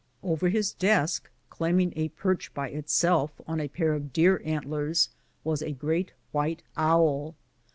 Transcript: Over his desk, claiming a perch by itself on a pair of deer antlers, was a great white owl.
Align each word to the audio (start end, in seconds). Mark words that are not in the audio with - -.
Over 0.23 0.49
his 0.49 0.73
desk, 0.73 1.29
claiming 1.51 1.93
a 1.95 2.09
perch 2.09 2.51
by 2.55 2.69
itself 2.69 3.39
on 3.45 3.59
a 3.61 3.67
pair 3.67 3.93
of 3.93 4.11
deer 4.11 4.41
antlers, 4.43 5.09
was 5.43 5.61
a 5.61 5.73
great 5.73 6.11
white 6.31 6.63
owl. 6.75 7.35